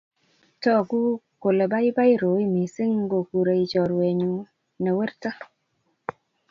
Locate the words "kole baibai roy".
1.41-2.43